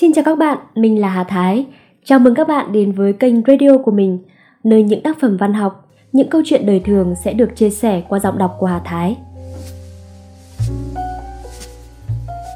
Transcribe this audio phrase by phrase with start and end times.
[0.00, 1.66] Xin chào các bạn, mình là Hà Thái.
[2.04, 4.18] Chào mừng các bạn đến với kênh radio của mình,
[4.64, 8.02] nơi những tác phẩm văn học, những câu chuyện đời thường sẽ được chia sẻ
[8.08, 9.16] qua giọng đọc của Hà Thái.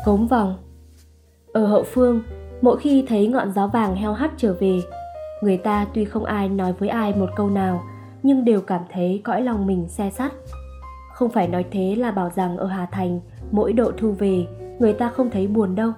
[0.05, 0.57] Cống vòng
[1.53, 2.23] Ở hậu phương,
[2.61, 4.81] mỗi khi thấy ngọn gió vàng heo hắt trở về,
[5.43, 7.83] người ta tuy không ai nói với ai một câu nào,
[8.23, 10.33] nhưng đều cảm thấy cõi lòng mình xe sắt.
[11.15, 13.21] Không phải nói thế là bảo rằng ở Hà Thành,
[13.51, 14.47] mỗi độ thu về,
[14.79, 15.93] người ta không thấy buồn đâu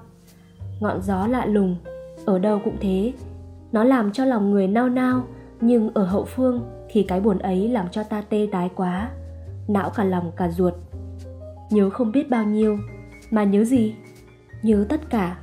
[0.82, 1.76] ngọn gió lạ lùng.
[2.24, 3.12] Ở đâu cũng thế.
[3.72, 5.22] Nó làm cho lòng người nao nao,
[5.60, 9.10] nhưng ở hậu phương thì cái buồn ấy làm cho ta tê tái quá,
[9.68, 10.74] não cả lòng cả ruột.
[11.70, 12.78] Nhớ không biết bao nhiêu,
[13.30, 13.94] mà nhớ gì?
[14.62, 15.36] Nhớ tất cả,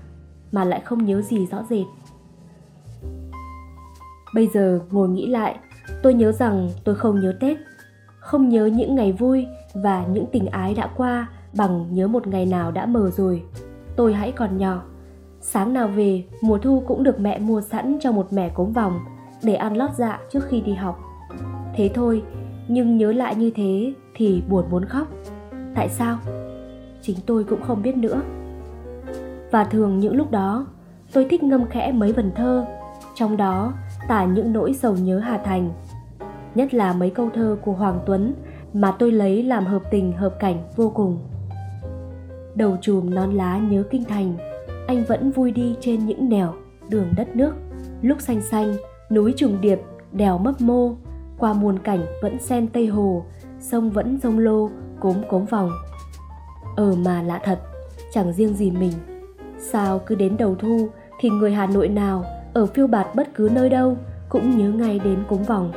[0.52, 1.86] mà lại không nhớ gì rõ rệt.
[4.36, 5.56] Bây giờ ngồi nghĩ lại,
[6.03, 7.58] tôi nhớ rằng tôi không nhớ tết,
[8.20, 12.45] không nhớ những ngày vui và những tình ái đã qua bằng nhớ một ngày
[12.45, 13.44] nào đã mờ rồi.
[13.95, 14.84] Tôi hãy còn nhỏ
[15.42, 19.00] Sáng nào về, mùa thu cũng được mẹ mua sẵn cho một mẻ cốm vòng
[19.44, 21.00] để ăn lót dạ trước khi đi học.
[21.76, 22.23] Thế thôi,
[22.68, 25.08] nhưng nhớ lại như thế thì buồn muốn khóc.
[25.76, 26.18] Tại sao?
[27.02, 28.22] Chính tôi cũng không biết nữa.
[29.52, 30.68] Và thường những lúc đó,
[31.14, 32.66] tôi thích ngâm khẽ mấy vần thơ,
[33.16, 33.74] trong đó
[34.08, 35.70] tả những nỗi sầu nhớ Hà Thành.
[36.56, 38.34] Nhất là mấy câu thơ của Hoàng Tuấn
[38.74, 41.20] mà tôi lấy làm hợp tình hợp cảnh vô cùng.
[42.56, 44.38] Đầu chùm non lá nhớ kinh thành,
[44.90, 46.54] anh vẫn vui đi trên những nẻo
[46.90, 47.54] đường đất nước.
[48.02, 48.76] Lúc xanh xanh,
[49.12, 49.80] núi trùng điệp,
[50.12, 50.92] đèo mấp mô,
[51.40, 53.26] qua muôn cảnh vẫn sen tây hồ,
[53.59, 55.72] sông vẫn rông lô, cốm cốm vòng.
[56.76, 57.59] Ờ mà lạ thật,
[58.14, 58.92] chẳng riêng gì mình.
[59.58, 63.50] Sao cứ đến đầu thu thì người hà nội nào ở phiêu bạt bất cứ
[63.53, 63.98] nơi đâu
[64.30, 65.72] cũng nhớ ngay đến cốm vòng.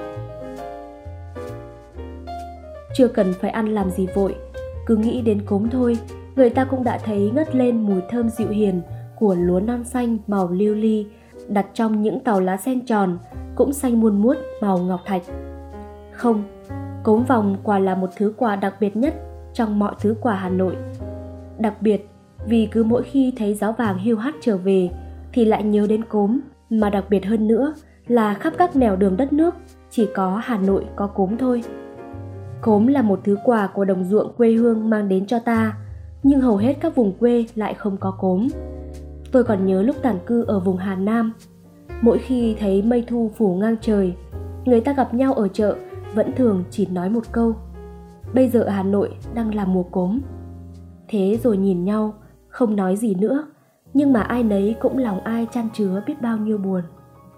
[2.94, 4.34] Chưa cần phải ăn làm gì vội,
[4.86, 5.98] cứ nghĩ đến cốm thôi,
[6.36, 8.82] người ta cũng đã thấy ngất lên mùi thơm dịu hiền
[9.22, 11.06] của lúa non xanh màu lưu ly
[11.48, 13.18] đặt trong những tàu lá sen tròn
[13.54, 15.22] cũng xanh muôn muốt màu ngọc thạch.
[16.12, 16.44] Không,
[17.02, 19.14] cốm vòng quả là một thứ quà đặc biệt nhất
[19.52, 20.76] trong mọi thứ quà Hà Nội.
[21.58, 22.08] Đặc biệt
[22.46, 24.90] vì cứ mỗi khi thấy giáo vàng hiu hắt trở về
[25.32, 27.74] thì lại nhớ đến cốm, mà đặc biệt hơn nữa
[28.06, 29.54] là khắp các nẻo đường đất nước
[29.90, 31.62] chỉ có Hà Nội có cốm thôi.
[32.60, 35.76] Cốm là một thứ quà của đồng ruộng quê hương mang đến cho ta,
[36.22, 38.48] nhưng hầu hết các vùng quê lại không có cốm.
[39.32, 41.32] Tôi còn nhớ lúc tản cư ở vùng Hà Nam.
[42.00, 44.14] Mỗi khi thấy mây thu phủ ngang trời,
[44.64, 45.76] người ta gặp nhau ở chợ
[46.14, 47.54] vẫn thường chỉ nói một câu.
[48.34, 50.20] Bây giờ Hà Nội đang là mùa cốm.
[51.08, 52.14] Thế rồi nhìn nhau,
[52.48, 53.46] không nói gì nữa,
[53.94, 56.82] nhưng mà ai nấy cũng lòng ai chan chứa biết bao nhiêu buồn.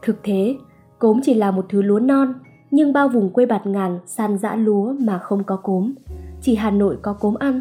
[0.03, 0.57] Thực thế,
[0.99, 2.35] cốm chỉ là một thứ lúa non,
[2.71, 5.95] nhưng bao vùng quê bạt ngàn san dã lúa mà không có cốm.
[6.41, 7.61] Chỉ Hà Nội có cốm ăn.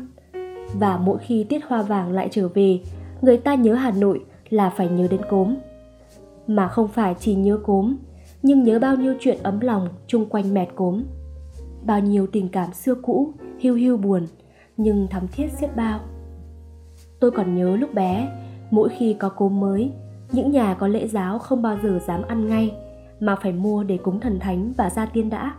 [0.79, 2.79] Và mỗi khi tiết hoa vàng lại trở về,
[3.23, 5.55] người ta nhớ Hà Nội là phải nhớ đến cốm.
[6.47, 7.95] Mà không phải chỉ nhớ cốm,
[8.41, 11.03] nhưng nhớ bao nhiêu chuyện ấm lòng chung quanh mẹt cốm.
[11.85, 14.27] Bao nhiêu tình cảm xưa cũ, hiu hiu buồn,
[14.77, 15.99] nhưng thắm thiết xiết bao.
[17.19, 18.29] Tôi còn nhớ lúc bé,
[18.71, 19.91] mỗi khi có cốm mới,
[20.31, 22.75] những nhà có lễ giáo không bao giờ dám ăn ngay,
[23.19, 25.53] mà phải mua để cúng thần thánh và gia tiên đã.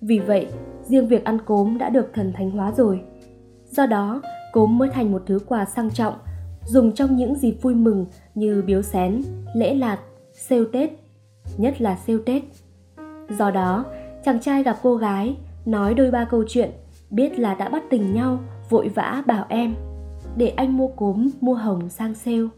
[0.00, 0.46] Vì vậy,
[0.82, 3.00] riêng việc ăn cốm đã được thần thánh hóa rồi.
[3.70, 4.22] Do đó,
[4.52, 6.14] cốm mới thành một thứ quà sang trọng
[6.66, 9.22] dùng trong những dịp vui mừng như biếu xén,
[9.54, 9.98] lễ lạt,
[10.32, 10.90] sêu Tết,
[11.56, 12.42] nhất là sêu Tết.
[13.38, 13.84] Do đó,
[14.24, 16.70] chàng trai gặp cô gái, nói đôi ba câu chuyện,
[17.10, 18.38] biết là đã bắt tình nhau,
[18.70, 19.74] vội vã bảo em,
[20.36, 22.48] để anh mua cốm, mua hồng sang sale.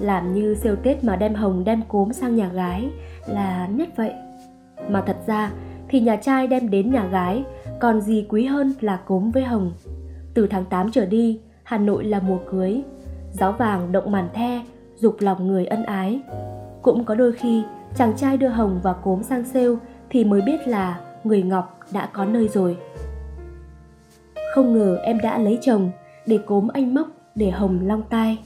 [0.00, 2.90] Làm như sale Tết mà đem hồng đem cốm sang nhà gái
[3.26, 4.12] là nhất vậy.
[4.88, 5.52] Mà thật ra
[5.88, 7.44] thì nhà trai đem đến nhà gái,
[7.80, 9.72] còn gì quý hơn là cốm với hồng.
[10.34, 12.82] Từ tháng 8 trở đi, Hà Nội là mùa cưới,
[13.32, 14.62] giáo vàng động màn the,
[14.96, 16.20] dục lòng người ân ái.
[16.82, 17.62] Cũng có đôi khi,
[17.94, 19.74] chàng trai đưa hồng và cốm sang sale
[20.10, 22.76] thì mới biết là người ngọc đã có nơi rồi.
[24.54, 25.90] Không ngờ em đã lấy chồng
[26.26, 28.38] để cốm anh móc để hồng long tai.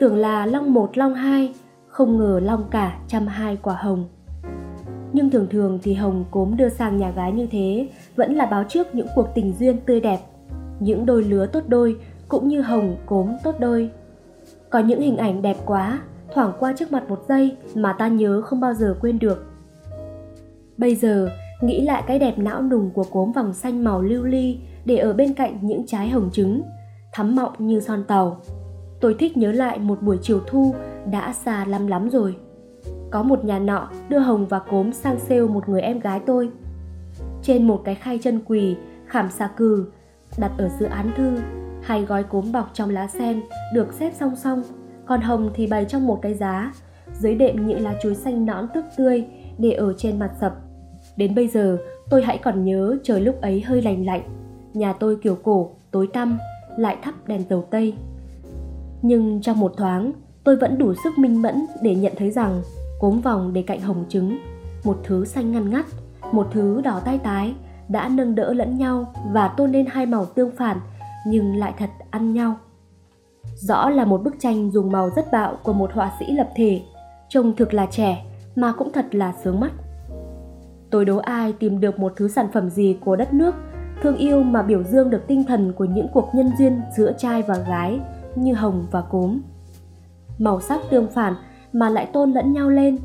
[0.00, 1.54] Tưởng là long một, long hai,
[1.88, 4.08] không ngờ long cả trăm hai quả hồng.
[5.12, 8.64] Nhưng thường thường thì hồng cốm đưa sang nhà gái như thế vẫn là báo
[8.68, 10.18] trước những cuộc tình duyên tươi đẹp.
[10.80, 11.96] Những đôi lứa tốt đôi
[12.28, 13.90] cũng như hồng cốm tốt đôi
[14.70, 16.00] có những hình ảnh đẹp quá,
[16.34, 19.46] thoảng qua trước mặt một giây mà ta nhớ không bao giờ quên được.
[20.76, 21.30] Bây giờ,
[21.60, 25.12] nghĩ lại cái đẹp não nùng của cốm vòng xanh màu lưu ly để ở
[25.12, 26.62] bên cạnh những trái hồng trứng,
[27.12, 28.40] thắm mọng như son tàu.
[29.00, 30.74] Tôi thích nhớ lại một buổi chiều thu
[31.10, 32.36] đã xa lắm lắm rồi.
[33.10, 36.50] Có một nhà nọ đưa hồng và cốm sang sale một người em gái tôi.
[37.42, 38.76] Trên một cái khay chân quỳ,
[39.06, 39.86] khảm xà cừ,
[40.38, 41.36] đặt ở giữa án thư
[41.88, 43.40] hai gói cốm bọc trong lá sen
[43.74, 44.62] được xếp song song,
[45.06, 46.72] còn hồng thì bày trong một cái giá,
[47.20, 49.24] dưới đệm những lá chuối xanh nõn tước tươi
[49.58, 50.54] để ở trên mặt sập.
[51.16, 51.78] Đến bây giờ,
[52.10, 54.22] tôi hãy còn nhớ trời lúc ấy hơi lành lạnh.
[54.74, 56.38] Nhà tôi kiểu cổ, tối tăm,
[56.76, 57.94] lại thắp đèn dầu tây.
[59.02, 60.12] Nhưng trong một thoáng,
[60.44, 62.62] tôi vẫn đủ sức minh mẫn để nhận thấy rằng
[63.00, 64.38] cốm vòng để cạnh hồng trứng,
[64.84, 65.86] một thứ xanh ngăn ngắt,
[66.32, 67.54] một thứ đỏ tai tái,
[67.88, 70.80] đã nâng đỡ lẫn nhau và tôn lên hai màu tương phản
[71.28, 72.56] nhưng lại thật ăn nhau.
[73.54, 76.82] Rõ là một bức tranh dùng màu rất bạo của một họa sĩ lập thể,
[77.28, 78.24] trông thực là trẻ
[78.56, 79.72] mà cũng thật là sướng mắt.
[80.90, 83.54] Tôi đố ai tìm được một thứ sản phẩm gì của đất nước,
[84.02, 87.42] thương yêu mà biểu dương được tinh thần của những cuộc nhân duyên giữa trai
[87.42, 88.00] và gái
[88.34, 89.40] như hồng và cốm.
[90.38, 91.34] Màu sắc tương phản
[91.72, 92.98] mà lại tôn lẫn nhau lên,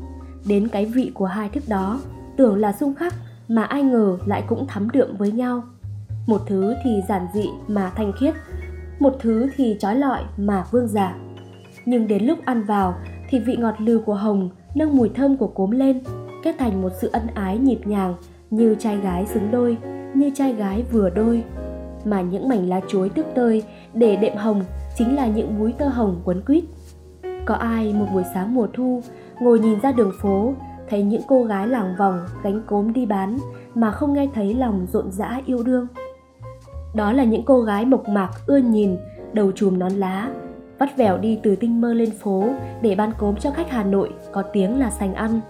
[0.48, 2.00] đến cái vị của hai thức đó,
[2.36, 3.14] tưởng là xung khắc
[3.48, 5.62] mà ai ngờ lại cũng thắm đượm với nhau.
[6.26, 8.34] Một thứ thì giản dị mà thanh khiết,
[8.98, 11.16] một thứ thì trói lọi mà vương giả.
[11.84, 12.94] Nhưng đến lúc ăn vào
[13.30, 16.00] thì vị ngọt lừ của hồng nâng mùi thơm của cốm lên,
[16.42, 18.14] kết thành một sự ân ái nhịp nhàng
[18.50, 19.76] như trai gái xứng đôi,
[20.14, 21.44] như trai gái vừa đôi.
[22.04, 23.62] Mà những mảnh lá chuối tước tơi
[23.94, 24.64] để đệm hồng
[24.98, 26.64] chính là những búi tơ hồng quấn quýt.
[27.44, 29.02] Có ai một buổi sáng mùa thu
[29.40, 30.54] ngồi nhìn ra đường phố
[30.90, 33.38] thấy những cô gái làng vòng gánh cốm đi bán
[33.74, 35.86] mà không nghe thấy lòng rộn rã yêu đương.
[36.94, 38.96] Đó là những cô gái mộc mạc ưa nhìn,
[39.32, 40.30] đầu chùm nón lá,
[40.78, 42.48] vắt vẻo đi từ tinh mơ lên phố
[42.82, 45.40] để bán cốm cho khách Hà Nội có tiếng là sành ăn.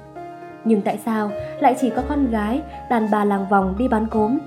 [0.65, 1.31] Nhưng tại sao
[1.61, 4.39] lại chỉ có con gái, đàn bà làng vòng đi bán cốm?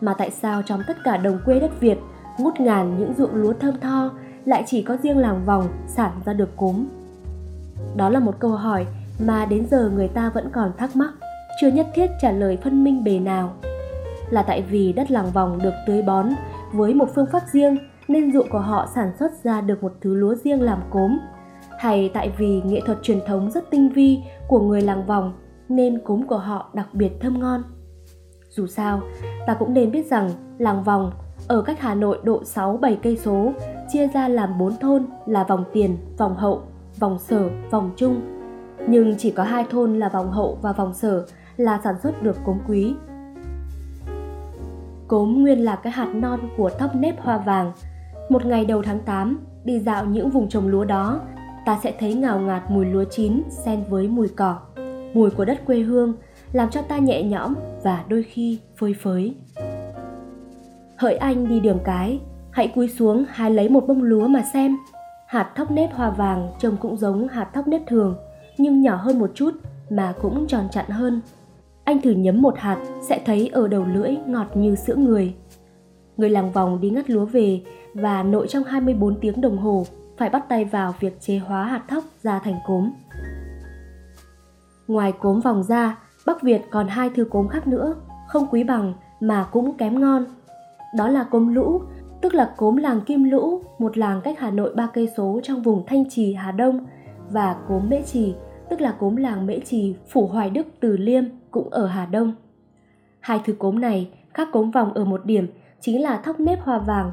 [0.00, 1.98] Mà tại sao trong tất cả đồng quê đất Việt,
[2.38, 4.10] ngút ngàn những ruộng lúa thơm tho,
[4.44, 6.86] lại chỉ có riêng làng vòng sản ra được cốm?
[7.96, 8.86] Đó là một câu hỏi
[9.26, 11.10] mà đến giờ người ta vẫn còn thắc mắc,
[11.60, 13.52] chưa nhất thiết trả lời phân minh bề nào.
[14.34, 16.28] Là tại vì đất làng vòng được tưới bón
[16.72, 17.76] với một phương pháp riêng
[18.08, 21.18] nên ruộng của họ sản xuất ra được một thứ lúa riêng làm cốm
[21.78, 25.32] hay tại vì nghệ thuật truyền thống rất tinh vi của người làng vòng
[25.68, 27.62] nên cốm của họ đặc biệt thơm ngon.
[28.48, 29.00] Dù sao,
[29.46, 31.12] ta cũng nên biết rằng làng vòng
[31.48, 33.52] ở cách Hà Nội độ 6-7 cây số,
[33.88, 36.62] chia ra làm 4 thôn là vòng tiền, vòng hậu,
[36.98, 38.20] vòng sở, vòng trung.
[38.88, 41.26] Nhưng chỉ có hai thôn là vòng hậu và vòng sở
[41.56, 42.94] là sản xuất được cốm quý.
[45.08, 47.72] Cốm nguyên là cái hạt non của thóc nếp hoa vàng.
[48.28, 51.20] Một ngày đầu tháng 8, đi dạo những vùng trồng lúa đó,
[51.66, 54.60] ta sẽ thấy ngào ngạt mùi lúa chín xen với mùi cỏ
[55.14, 56.14] mùi của đất quê hương
[56.52, 59.34] làm cho ta nhẹ nhõm và đôi khi phơi phới.
[60.96, 62.20] Hỡi anh đi đường cái,
[62.50, 64.76] hãy cúi xuống hái lấy một bông lúa mà xem.
[65.26, 68.16] Hạt thóc nếp hoa vàng trông cũng giống hạt thóc nếp thường,
[68.58, 69.50] nhưng nhỏ hơn một chút
[69.90, 71.20] mà cũng tròn chặn hơn.
[71.84, 72.78] Anh thử nhấm một hạt
[73.08, 75.34] sẽ thấy ở đầu lưỡi ngọt như sữa người.
[76.16, 77.60] Người làng vòng đi ngắt lúa về
[77.94, 79.86] và nội trong 24 tiếng đồng hồ
[80.16, 82.90] phải bắt tay vào việc chế hóa hạt thóc ra thành cốm.
[84.88, 87.94] Ngoài cốm vòng ra, Bắc Việt còn hai thứ cốm khác nữa,
[88.28, 90.24] không quý bằng mà cũng kém ngon.
[90.96, 91.82] Đó là cốm lũ,
[92.20, 95.62] tức là cốm làng Kim Lũ, một làng cách Hà Nội 3 cây số trong
[95.62, 96.86] vùng Thanh Trì, Hà Đông
[97.30, 98.34] và cốm Mễ Trì,
[98.70, 101.24] tức là cốm làng Mễ Trì, Phủ Hoài Đức, Từ Liêm
[101.54, 102.32] cũng ở Hà Đông.
[103.20, 105.46] Hai thứ cốm này khác cốm vòng ở một điểm
[105.80, 107.10] chính là thóc nếp hoa vàng.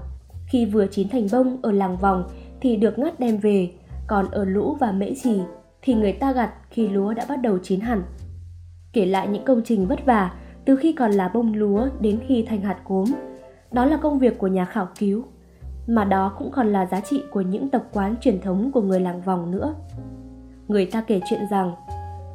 [0.47, 2.23] Khi vừa chín thành bông ở làng vòng
[2.61, 3.71] thì được ngắt đem về,
[4.07, 5.41] còn ở lũ và mễ trì
[5.81, 8.03] thì người ta gặt khi lúa đã bắt đầu chín hẳn.
[8.93, 10.33] Kể lại những công trình vất vả
[10.65, 13.05] từ khi còn là bông lúa đến khi thành hạt cốm.
[13.71, 15.23] Đó là công việc của nhà khảo cứu,
[15.87, 18.99] mà đó cũng còn là giá trị của những tập quán truyền thống của người
[18.99, 19.75] làng vòng nữa.
[20.67, 21.71] Người ta kể chuyện rằng,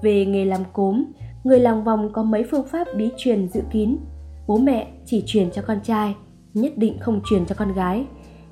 [0.03, 1.05] về nghề làm cốm,
[1.47, 3.97] người làng vòng có mấy phương pháp bí truyền dự kín.
[4.47, 6.15] Bố mẹ chỉ truyền cho con trai,
[6.55, 8.07] nhất định không truyền cho con gái,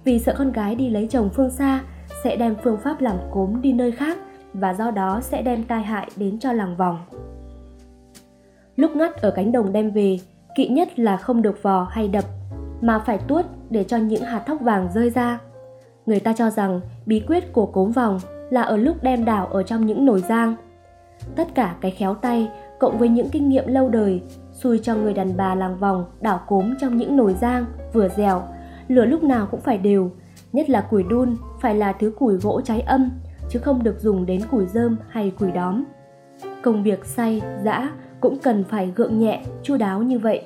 [0.05, 1.81] vì sợ con gái đi lấy chồng phương xa
[2.25, 4.19] sẽ đem phương pháp làm cốm đi nơi khác
[4.53, 6.99] và do đó sẽ đem tai hại đến cho làng vòng.
[8.77, 10.19] Lúc ngắt ở cánh đồng đem về,
[10.57, 12.25] kỵ nhất là không được vò hay đập,
[12.81, 15.39] mà phải tuốt để cho những hạt thóc vàng rơi ra.
[16.07, 18.21] Người ta cho rằng bí quyết của cốm vòng
[18.51, 20.57] là ở lúc đem đảo ở trong những nồi giang.
[21.37, 22.49] Tất cả cái khéo tay
[22.85, 24.23] cộng với những kinh nghiệm lâu đời
[24.53, 28.43] xui cho người đàn bà làng vòng đảo cốm trong những nồi giang vừa dẻo,
[28.89, 30.11] lửa lúc nào cũng phải đều,
[30.53, 33.11] nhất là củi đun phải là thứ củi gỗ cháy âm
[33.49, 35.85] chứ không được dùng đến củi dơm hay củi đóm.
[36.63, 40.43] Công việc xay, giã cũng cần phải gượng nhẹ, chu đáo như vậy.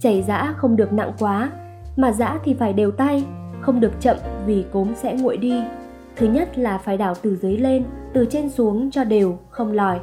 [0.00, 1.50] Chảy giã không được nặng quá,
[1.96, 3.24] mà giã thì phải đều tay,
[3.60, 5.62] không được chậm vì cốm sẽ nguội đi.
[6.16, 10.00] Thứ nhất là phải đảo từ dưới lên, từ trên xuống cho đều, không lòi.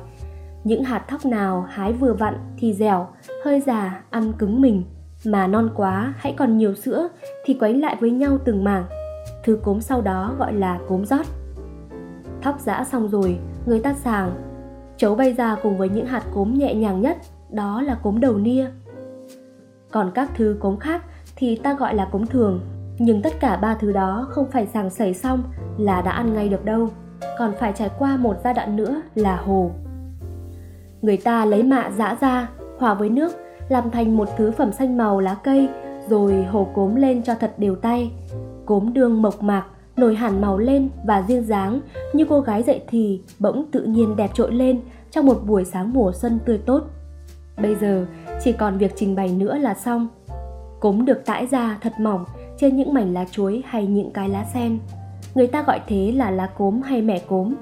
[0.63, 3.07] Những hạt thóc nào hái vừa vặn thì dẻo,
[3.45, 4.83] hơi già, ăn cứng mình.
[5.25, 7.07] Mà non quá, hãy còn nhiều sữa
[7.45, 8.83] thì quấy lại với nhau từng mảng.
[9.43, 11.25] Thứ cốm sau đó gọi là cốm rót.
[12.41, 14.31] Thóc giã xong rồi, người ta sàng.
[14.97, 17.17] Chấu bay ra cùng với những hạt cốm nhẹ nhàng nhất,
[17.49, 18.67] đó là cốm đầu nia.
[19.91, 21.01] Còn các thứ cốm khác
[21.35, 22.61] thì ta gọi là cốm thường.
[22.99, 25.43] Nhưng tất cả ba thứ đó không phải sàng sẩy xong
[25.77, 26.89] là đã ăn ngay được đâu,
[27.37, 29.71] còn phải trải qua một giai đoạn nữa là hồ.
[31.01, 33.31] Người ta lấy mạ giã ra, hòa với nước,
[33.69, 35.69] làm thành một thứ phẩm xanh màu lá cây,
[36.09, 38.11] rồi hồ cốm lên cho thật đều tay.
[38.65, 39.65] Cốm đương mộc mạc,
[39.95, 41.79] nổi hẳn màu lên và duyên dáng
[42.13, 44.81] như cô gái dậy thì bỗng tự nhiên đẹp trội lên
[45.11, 46.81] trong một buổi sáng mùa xuân tươi tốt.
[47.61, 48.05] Bây giờ
[48.43, 50.07] chỉ còn việc trình bày nữa là xong.
[50.79, 52.25] Cốm được tãi ra thật mỏng
[52.57, 54.79] trên những mảnh lá chuối hay những cái lá sen.
[55.35, 57.53] Người ta gọi thế là lá cốm hay mẻ cốm.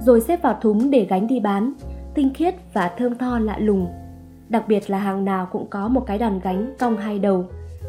[0.00, 1.72] Rồi xếp vào thúng để gánh đi bán,
[2.16, 3.88] tinh khiết và thơm tho lạ lùng.
[4.48, 7.44] Đặc biệt là hàng nào cũng có một cái đòn gánh cong hai đầu.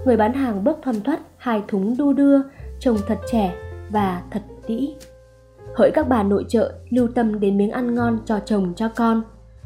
[0.05, 2.41] Người bán hàng bước thoăn thoắt hai thúng đu đưa,
[2.79, 3.53] trông thật trẻ
[3.89, 4.95] và thật tĩ,
[5.77, 9.21] Hỡi các bà nội trợ lưu tâm đến miếng ăn ngon cho chồng cho con.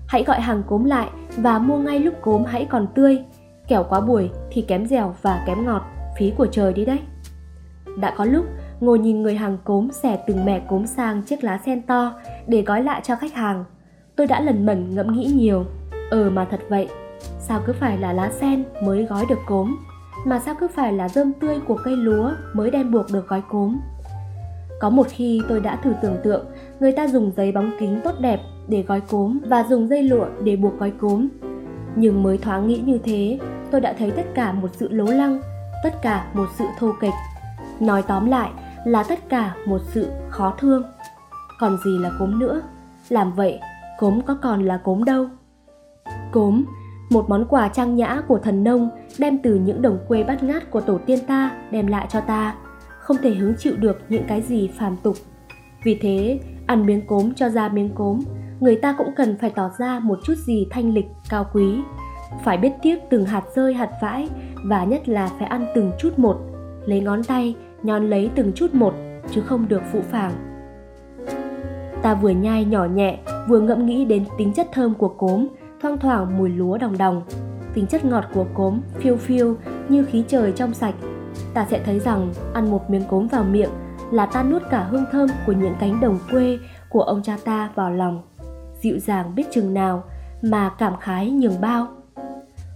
[0.07, 3.19] Hãy gọi hàng cốm lại và mua ngay lúc cốm hãy còn tươi.
[3.67, 5.81] Kẻo quá buổi thì kém dẻo và kém ngọt,
[6.17, 6.99] phí của trời đi đấy.
[7.97, 8.45] Đã có lúc
[8.79, 12.13] ngồi nhìn người hàng cốm xẻ từng mẻ cốm sang chiếc lá sen to
[12.47, 13.65] để gói lại cho khách hàng.
[14.15, 15.65] Tôi đã lần mẩn ngẫm nghĩ nhiều.
[16.09, 16.89] Ờ mà thật vậy,
[17.39, 19.77] sao cứ phải là lá sen mới gói được cốm,
[20.25, 23.41] mà sao cứ phải là rơm tươi của cây lúa mới đem buộc được gói
[23.49, 23.77] cốm.
[24.79, 26.45] Có một khi tôi đã thử tưởng tượng
[26.79, 30.25] người ta dùng giấy bóng kính tốt đẹp để gói cốm và dùng dây lụa
[30.43, 31.27] để buộc gói cốm.
[31.95, 33.39] Nhưng mới thoáng nghĩ như thế,
[33.71, 35.41] tôi đã thấy tất cả một sự lố lăng,
[35.83, 37.13] tất cả một sự thô kịch.
[37.79, 38.49] Nói tóm lại
[38.85, 40.83] là tất cả một sự khó thương.
[41.59, 42.61] Còn gì là cốm nữa?
[43.09, 43.59] Làm vậy,
[44.01, 45.27] cốm có còn là cốm đâu.
[46.31, 46.63] Cốm,
[47.11, 48.89] một món quà trang nhã của thần nông
[49.19, 52.55] đem từ những đồng quê bát ngát của tổ tiên ta đem lại cho ta,
[52.99, 55.15] không thể hứng chịu được những cái gì phàm tục.
[55.83, 58.19] Vì thế, ăn miếng cốm cho ra miếng cốm,
[58.59, 61.75] người ta cũng cần phải tỏ ra một chút gì thanh lịch, cao quý.
[62.43, 64.29] Phải biết tiếc từng hạt rơi hạt vãi
[64.65, 66.37] và nhất là phải ăn từng chút một,
[66.85, 68.93] lấy ngón tay nhón lấy từng chút một
[69.31, 70.50] chứ không được phụ phàng.
[72.01, 75.47] Ta vừa nhai nhỏ nhẹ, vừa ngẫm nghĩ đến tính chất thơm của cốm,
[75.81, 77.21] thoang thoảng mùi lúa đồng đồng.
[77.73, 79.55] Tính chất ngọt của cốm phiêu phiêu
[79.89, 80.95] như khí trời trong sạch.
[81.53, 83.69] Ta sẽ thấy rằng ăn một miếng cốm vào miệng
[84.11, 86.57] là ta nuốt cả hương thơm của những cánh đồng quê
[86.89, 88.21] của ông cha ta vào lòng.
[88.81, 90.03] Dịu dàng biết chừng nào
[90.41, 91.87] mà cảm khái nhường bao.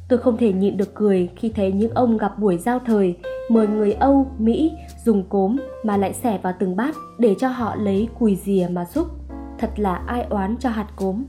[0.10, 3.17] Tôi không thể nhịn được cười khi thấy những ông gặp buổi giao thời
[3.50, 4.72] mời người Âu, Mỹ
[5.06, 8.86] dùng cốm mà lại xẻ vào từng bát để cho họ lấy cùi dìa mà
[8.86, 9.08] xúc.
[9.58, 11.24] Thật là ai oán cho hạt cốm.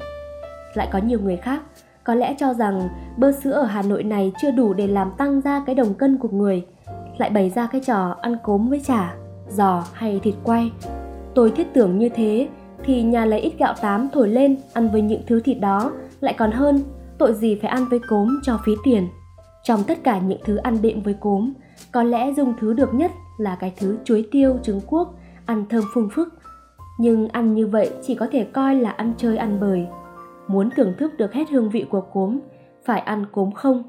[0.74, 1.62] Lại có nhiều người khác
[2.04, 5.40] có lẽ cho rằng bơ sữa ở Hà Nội này chưa đủ để làm tăng
[5.40, 6.66] ra cái đồng cân của người,
[7.18, 9.14] lại bày ra cái trò ăn cốm với chả,
[9.48, 10.72] giò hay thịt quay.
[11.34, 12.48] Tôi thiết tưởng như thế
[12.84, 16.34] thì nhà lấy ít gạo tám thổi lên ăn với những thứ thịt đó lại
[16.38, 16.82] còn hơn,
[17.18, 19.08] tội gì phải ăn với cốm cho phí tiền.
[19.62, 21.52] Trong tất cả những thứ ăn đệm với cốm,
[21.92, 25.14] có lẽ dùng thứ được nhất là cái thứ chuối tiêu trứng cuốc,
[25.46, 26.28] ăn thơm phung phức.
[26.98, 29.86] Nhưng ăn như vậy chỉ có thể coi là ăn chơi ăn bời.
[30.48, 32.38] Muốn thưởng thức được hết hương vị của cốm,
[32.84, 33.82] phải ăn cốm không,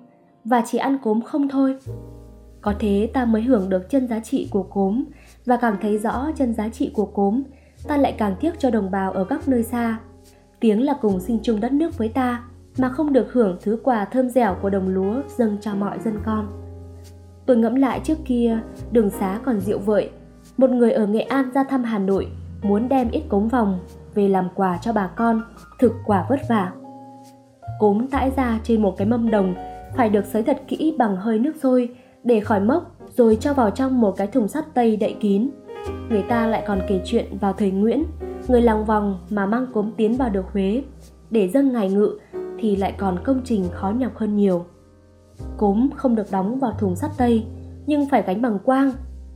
[0.46, 1.77] và chỉ ăn cốm không thôi.
[2.62, 5.04] Có thế ta mới hưởng được chân giá trị của cốm
[5.46, 7.44] và cảm thấy rõ chân giá trị của cốm,
[7.88, 10.00] ta lại càng tiếc cho đồng bào ở các nơi xa.
[10.60, 12.44] Tiếng là cùng sinh chung đất nước với ta,
[12.77, 16.20] mà không được hưởng thứ quà thơm dẻo của đồng lúa dâng cho mọi dân
[16.25, 16.66] con.
[17.48, 18.60] Tôi ngẫm lại trước kia,
[18.92, 20.10] đường xá còn dịu vợi.
[20.58, 22.27] Một người ở Nghệ An ra thăm Hà Nội,
[22.62, 23.80] muốn đem ít cống vòng
[24.16, 25.42] về làm quà cho bà con,
[25.80, 26.72] thực quả vất vả.
[27.80, 29.56] Cốm tãi ra trên một cái mâm đồng,
[29.98, 31.89] phải được sới thật kỹ bằng hơi nước sôi,
[32.24, 35.50] để khỏi mốc rồi cho vào trong một cái thùng sắt tây đậy kín.
[36.10, 38.04] Người ta lại còn kể chuyện vào thời Nguyễn,
[38.48, 40.84] người làng vòng mà mang cốm tiến vào được Huế,
[41.30, 42.20] để dâng ngài ngự
[42.60, 44.66] thì lại còn công trình khó nhọc hơn nhiều.
[45.58, 47.46] Cốm không được đóng vào thùng sắt tây,
[47.86, 48.91] nhưng phải gánh bằng quang.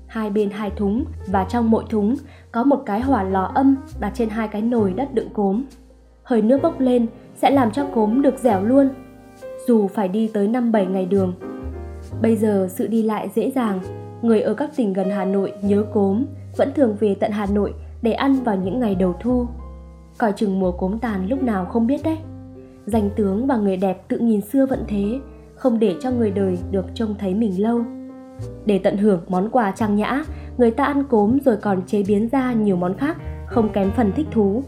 [0.08, 2.16] Hai bên hai thúng và trong mỗi thúng
[2.52, 5.64] có một cái hỏa lò âm đặt trên hai cái nồi đất đựng cốm.
[6.24, 8.90] Hơi nước bốc lên sẽ làm cho cốm được dẻo luôn,
[9.68, 11.34] dù phải đi tới 5-7 ngày đường.
[12.22, 13.80] Bây giờ sự đi lại dễ dàng,
[14.22, 16.26] người ở các tỉnh gần Hà Nội nhớ cốm
[16.58, 19.46] vẫn thường về tận Hà Nội để ăn vào những ngày đầu thu.
[20.18, 22.18] Coi chừng mùa cốm tàn lúc nào không biết đấy.
[22.86, 25.20] Danh tướng và người đẹp tự nhìn xưa vẫn thế,
[25.62, 27.84] không để cho người đời được trông thấy mình lâu.
[28.66, 30.24] Để tận hưởng món quà trang nhã,
[30.58, 34.12] người ta ăn cốm rồi còn chế biến ra nhiều món khác, không kém phần
[34.16, 34.64] thích thú.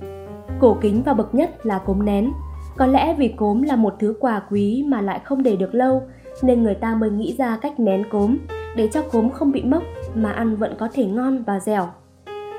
[0.60, 2.32] Cổ kính và bậc nhất là cốm nén.
[2.78, 6.02] Có lẽ vì cốm là một thứ quà quý mà lại không để được lâu,
[6.42, 8.38] nên người ta mới nghĩ ra cách nén cốm
[8.76, 9.84] để cho cốm không bị mốc
[10.16, 11.88] mà ăn vẫn có thể ngon và dẻo.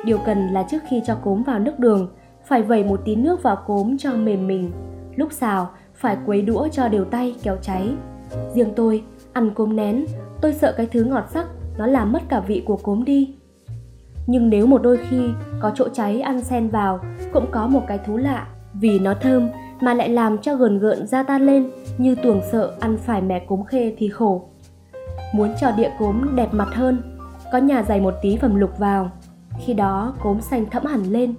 [0.05, 2.09] Điều cần là trước khi cho cốm vào nước đường,
[2.47, 4.71] phải vẩy một tí nước vào cốm cho mềm mình.
[5.17, 7.95] Lúc xào, phải quấy đũa cho đều tay kéo cháy.
[8.55, 10.05] Riêng tôi, ăn cốm nén,
[10.41, 11.47] tôi sợ cái thứ ngọt sắc
[11.79, 13.35] nó làm mất cả vị của cốm đi.
[14.27, 17.01] Nhưng nếu một đôi khi có chỗ cháy ăn xen vào,
[17.33, 19.49] cũng có một cái thú lạ, vì nó thơm
[19.81, 23.39] mà lại làm cho gờn gợn da tan lên như tuồng sợ ăn phải mẻ
[23.39, 24.43] cốm khê thì khổ.
[25.35, 27.03] Muốn cho địa cốm đẹp mặt hơn,
[27.53, 29.11] có nhà dày một tí phẩm lục vào.
[29.59, 31.35] Khi đó cốm xanh thẫm hẳn lên,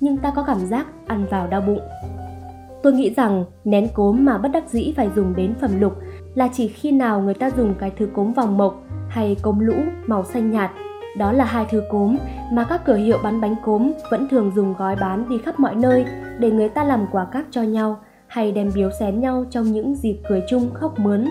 [0.00, 1.80] nhưng ta có cảm giác ăn vào đau bụng.
[2.82, 5.92] Tôi nghĩ rằng nén cốm mà bất đắc dĩ phải dùng đến phẩm lục
[6.34, 9.74] là chỉ khi nào người ta dùng cái thứ cốm vòng mộc hay cốm lũ
[10.06, 10.70] màu xanh nhạt.
[11.18, 12.16] Đó là hai thứ cốm
[12.52, 15.74] mà các cửa hiệu bán bánh cốm vẫn thường dùng gói bán đi khắp mọi
[15.74, 16.04] nơi
[16.38, 19.94] để người ta làm quà cáp cho nhau hay đem biếu xén nhau trong những
[19.94, 21.24] dịp cười chung khóc mướn.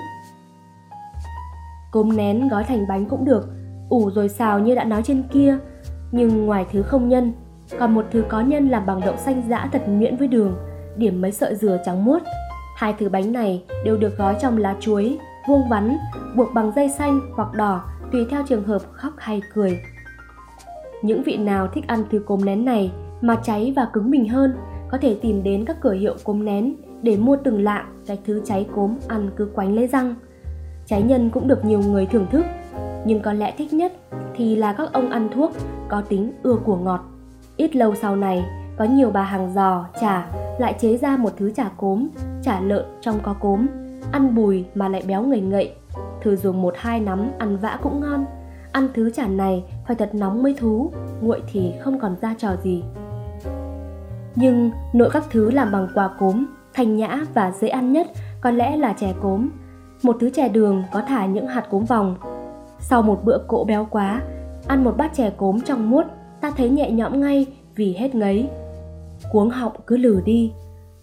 [1.91, 3.47] Cốm nén gói thành bánh cũng được,
[3.89, 5.57] ủ rồi xào như đã nói trên kia,
[6.11, 7.33] nhưng ngoài thứ không nhân,
[7.79, 10.57] còn một thứ có nhân làm bằng đậu xanh giã thật nhuyễn với đường,
[10.97, 12.21] điểm mấy sợi dừa trắng muốt.
[12.79, 15.17] Hai thứ bánh này đều được gói trong lá chuối,
[15.47, 15.97] vuông vắn,
[16.35, 19.79] buộc bằng dây xanh hoặc đỏ tùy theo trường hợp khóc hay cười.
[21.01, 24.53] Những vị nào thích ăn thứ cốm nén này mà cháy và cứng mình hơn
[24.91, 28.41] có thể tìm đến các cửa hiệu cốm nén để mua từng lạng cái thứ
[28.45, 30.15] cháy cốm ăn cứ quánh lấy răng.
[30.85, 32.45] Trái nhân cũng được nhiều người thưởng thức,
[33.05, 33.93] nhưng có lẽ thích nhất
[34.35, 35.51] thì là các ông ăn thuốc
[35.89, 37.01] có tính ưa của ngọt.
[37.57, 38.45] Ít lâu sau này,
[38.79, 40.27] có nhiều bà hàng giò, chả
[40.59, 42.07] lại chế ra một thứ chả cốm,
[42.41, 43.67] chả lợn trong có cốm,
[44.11, 45.73] ăn bùi mà lại béo ngậy ngậy.
[46.21, 48.25] Thử dùng một hai nắm ăn vã cũng ngon.
[48.71, 52.55] Ăn thứ chả này phải thật nóng mới thú, nguội thì không còn ra trò
[52.63, 52.83] gì.
[54.35, 58.07] Nhưng nội các thứ làm bằng quả cốm, thanh nhã và dễ ăn nhất
[58.41, 59.49] có lẽ là chè cốm.
[60.03, 62.15] Một thứ chè đường có thả những hạt cốm vòng.
[62.79, 64.21] Sau một bữa cỗ béo quá,
[64.67, 66.05] ăn một bát chè cốm trong muốt,
[66.41, 67.45] ta thấy nhẹ nhõm ngay
[67.75, 68.49] vì hết ngấy.
[69.31, 70.51] Cuống họng cứ lừ đi,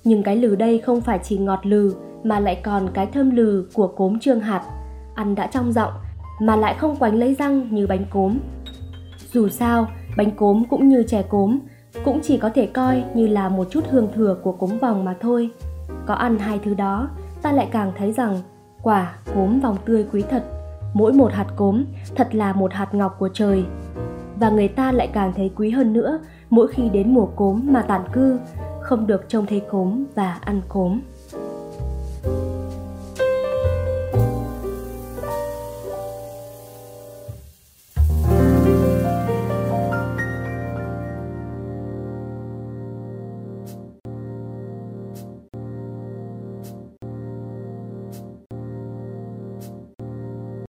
[0.04, 3.66] nhưng cái lừ đây không phải chỉ ngọt lừ mà lại còn cái thơm lừ
[3.74, 4.62] của cốm trương hạt,
[5.14, 5.92] ăn đã trong giọng
[6.40, 8.38] mà lại không quánh lấy răng như bánh cốm.
[9.32, 11.58] Dù sao, bánh cốm cũng như chè cốm
[12.04, 15.14] cũng chỉ có thể coi như là một chút hương thừa của cốm vòng mà
[15.20, 15.50] thôi.
[16.06, 17.08] Có ăn hai thứ đó,
[17.42, 18.36] ta lại càng thấy rằng
[18.82, 20.44] quả cốm vòng tươi quý thật.
[20.94, 21.84] Mỗi một hạt cốm
[22.14, 23.64] thật là một hạt ngọc của trời.
[24.40, 26.18] Và người ta lại càng thấy quý hơn nữa
[26.50, 28.38] mỗi khi đến mùa cốm mà tản cư,
[28.80, 31.00] không được trông thấy cốm và ăn cốm.